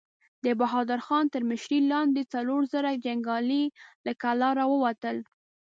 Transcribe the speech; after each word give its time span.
د 0.45 0.45
بهادر 0.59 0.99
خان 1.05 1.25
تر 1.33 1.41
مشرۍ 1.49 1.79
لاندې 1.91 2.21
څلور 2.33 2.61
زره 2.73 2.91
جنګيالي 3.05 3.63
له 4.05 4.11
کلا 4.21 4.49
را 4.59 4.65
ووتل. 4.71 5.17